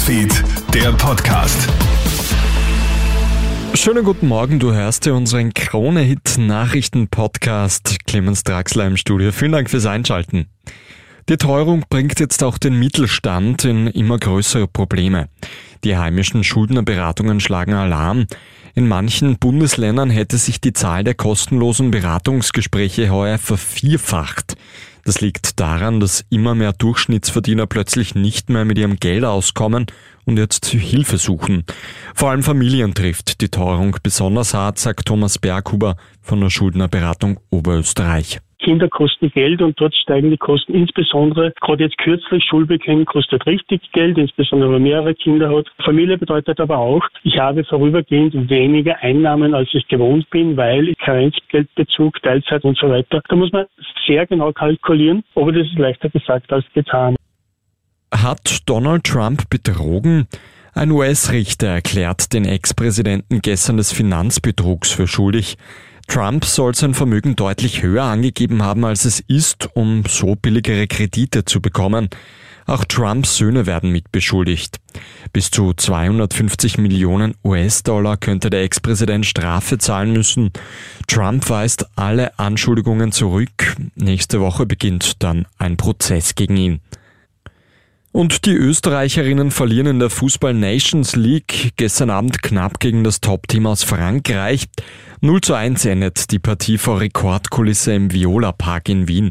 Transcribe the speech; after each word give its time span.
Newsfeed, 0.00 0.32
der 0.72 0.92
Podcast. 0.92 1.68
Schönen 3.74 4.02
guten 4.02 4.28
Morgen, 4.28 4.58
du 4.58 4.72
hörst 4.72 5.04
ja 5.04 5.12
unseren 5.12 5.52
Krone-Hit-Nachrichten-Podcast. 5.52 7.98
Clemens 8.06 8.42
Draxler 8.42 8.86
im 8.86 8.96
Studio. 8.96 9.30
Vielen 9.30 9.52
Dank 9.52 9.68
fürs 9.68 9.84
Einschalten. 9.84 10.46
Die 11.28 11.36
Teuerung 11.36 11.84
bringt 11.90 12.18
jetzt 12.18 12.42
auch 12.42 12.56
den 12.56 12.78
Mittelstand 12.78 13.66
in 13.66 13.88
immer 13.88 14.18
größere 14.18 14.66
Probleme. 14.66 15.28
Die 15.84 15.98
heimischen 15.98 16.44
Schuldnerberatungen 16.44 17.40
schlagen 17.40 17.74
Alarm. 17.74 18.24
In 18.74 18.88
manchen 18.88 19.38
Bundesländern 19.38 20.08
hätte 20.08 20.38
sich 20.38 20.62
die 20.62 20.72
Zahl 20.72 21.04
der 21.04 21.12
kostenlosen 21.14 21.90
Beratungsgespräche 21.90 23.10
heuer 23.10 23.36
vervierfacht. 23.36 24.56
Das 25.04 25.20
liegt 25.20 25.60
daran, 25.60 26.00
dass 26.00 26.24
immer 26.30 26.54
mehr 26.54 26.72
Durchschnittsverdiener 26.72 27.66
plötzlich 27.66 28.14
nicht 28.14 28.50
mehr 28.50 28.64
mit 28.64 28.78
ihrem 28.78 28.96
Geld 28.96 29.24
auskommen 29.24 29.86
und 30.24 30.36
jetzt 30.36 30.66
Hilfe 30.66 31.18
suchen. 31.18 31.64
Vor 32.14 32.30
allem 32.30 32.42
Familien 32.42 32.94
trifft 32.94 33.40
die 33.40 33.48
Teuerung 33.48 33.96
besonders 34.02 34.54
hart, 34.54 34.78
sagt 34.78 35.06
Thomas 35.06 35.38
Berghuber 35.38 35.96
von 36.20 36.40
der 36.40 36.50
Schuldnerberatung 36.50 37.40
Oberösterreich. 37.50 38.40
Kinder 38.62 38.88
kosten 38.88 39.30
Geld 39.30 39.62
und 39.62 39.80
dort 39.80 39.94
steigen 39.94 40.30
die 40.30 40.36
Kosten 40.36 40.74
insbesondere, 40.74 41.52
gerade 41.60 41.84
jetzt 41.84 41.98
kürzlich, 41.98 42.44
Schulbeginn 42.44 43.04
kostet 43.04 43.46
richtig 43.46 43.80
Geld, 43.92 44.18
insbesondere 44.18 44.68
wenn 44.68 44.82
man 44.82 44.82
mehrere 44.82 45.14
Kinder 45.14 45.54
hat. 45.54 45.66
Familie 45.84 46.18
bedeutet 46.18 46.60
aber 46.60 46.78
auch, 46.78 47.02
ich 47.22 47.38
habe 47.38 47.64
vorübergehend 47.64 48.50
weniger 48.50 48.98
Einnahmen, 49.00 49.54
als 49.54 49.68
ich 49.72 49.86
gewohnt 49.88 50.28
bin, 50.30 50.56
weil 50.56 50.94
Karenzgeldbezug, 50.96 52.20
Teilzeit 52.22 52.64
und 52.64 52.78
so 52.78 52.88
weiter. 52.88 53.22
Da 53.28 53.36
muss 53.36 53.52
man 53.52 53.66
sehr 54.06 54.26
genau 54.26 54.52
kalkulieren, 54.52 55.24
aber 55.34 55.52
das 55.52 55.66
ist 55.66 55.78
leichter 55.78 56.10
gesagt 56.10 56.52
als 56.52 56.64
getan. 56.74 57.16
Hat 58.12 58.58
Donald 58.66 59.04
Trump 59.04 59.48
betrogen? 59.50 60.26
Ein 60.72 60.92
US-Richter 60.92 61.66
erklärt 61.66 62.32
den 62.32 62.44
Ex-Präsidenten 62.44 63.40
gestern 63.40 63.76
des 63.76 63.92
Finanzbetrugs 63.92 64.92
für 64.92 65.06
schuldig. 65.06 65.56
Trump 66.10 66.44
soll 66.44 66.74
sein 66.74 66.92
Vermögen 66.92 67.36
deutlich 67.36 67.82
höher 67.82 68.02
angegeben 68.02 68.64
haben, 68.64 68.84
als 68.84 69.04
es 69.04 69.20
ist, 69.20 69.68
um 69.74 70.02
so 70.08 70.34
billigere 70.34 70.88
Kredite 70.88 71.44
zu 71.44 71.60
bekommen. 71.62 72.10
Auch 72.66 72.84
Trumps 72.84 73.36
Söhne 73.36 73.64
werden 73.64 73.92
mitbeschuldigt. 73.92 74.78
Bis 75.32 75.52
zu 75.52 75.72
250 75.72 76.78
Millionen 76.78 77.36
US-Dollar 77.44 78.16
könnte 78.16 78.50
der 78.50 78.64
Ex-Präsident 78.64 79.24
Strafe 79.24 79.78
zahlen 79.78 80.12
müssen. 80.12 80.50
Trump 81.06 81.48
weist 81.48 81.86
alle 81.94 82.36
Anschuldigungen 82.40 83.12
zurück. 83.12 83.76
Nächste 83.94 84.40
Woche 84.40 84.66
beginnt 84.66 85.22
dann 85.22 85.46
ein 85.58 85.76
Prozess 85.76 86.34
gegen 86.34 86.56
ihn. 86.56 86.80
Und 88.12 88.44
die 88.44 88.54
Österreicherinnen 88.54 89.52
verlieren 89.52 89.86
in 89.86 89.98
der 90.00 90.10
Fußball 90.10 90.52
Nations 90.52 91.14
League 91.14 91.74
gestern 91.76 92.10
Abend 92.10 92.42
knapp 92.42 92.80
gegen 92.80 93.04
das 93.04 93.20
Top-Team 93.20 93.66
aus 93.66 93.84
Frankreich. 93.84 94.66
0 95.20 95.40
zu 95.42 95.54
1 95.54 95.84
endet 95.84 96.32
die 96.32 96.40
Partie 96.40 96.76
vor 96.76 97.00
Rekordkulisse 97.00 97.92
im 97.92 98.12
Viola 98.12 98.50
Park 98.50 98.88
in 98.88 99.06
Wien. 99.06 99.30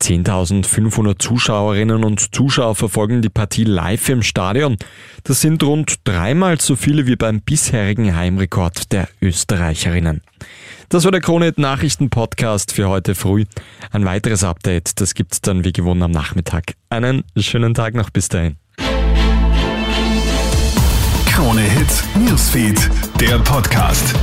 10.500 0.00 1.18
Zuschauerinnen 1.18 2.04
und 2.04 2.34
Zuschauer 2.34 2.74
verfolgen 2.74 3.22
die 3.22 3.28
Partie 3.28 3.64
live 3.64 4.08
im 4.08 4.22
Stadion. 4.22 4.76
Das 5.24 5.40
sind 5.40 5.62
rund 5.62 5.96
dreimal 6.04 6.60
so 6.60 6.76
viele 6.76 7.06
wie 7.06 7.16
beim 7.16 7.40
bisherigen 7.40 8.14
Heimrekord 8.14 8.92
der 8.92 9.08
Österreicherinnen. 9.20 10.22
Das 10.88 11.04
war 11.04 11.12
der 11.12 11.20
Kronet 11.20 11.58
Nachrichten 11.58 12.10
Podcast 12.10 12.72
für 12.72 12.88
heute 12.88 13.14
früh. 13.14 13.44
Ein 13.90 14.04
weiteres 14.04 14.44
Update, 14.44 15.00
das 15.00 15.14
gibt's 15.14 15.40
dann 15.40 15.64
wie 15.64 15.72
gewohnt 15.72 16.02
am 16.02 16.10
Nachmittag. 16.10 16.74
Einen 16.90 17.24
schönen 17.36 17.74
Tag 17.74 17.94
noch 17.94 18.10
bis 18.10 18.28
dahin. 18.28 18.56
Krone 21.26 21.62
Hit 21.62 22.04
Newsfeed, 22.16 22.90
der 23.20 23.38
Podcast. 23.40 24.14